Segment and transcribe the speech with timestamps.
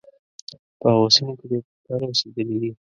[0.79, 2.71] په هغو سیمو کې ډېر پښتانه اوسېدلي دي.